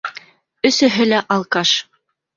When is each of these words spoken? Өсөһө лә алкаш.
Өсөһө 0.69 1.07
лә 1.13 1.21
алкаш. 1.37 1.75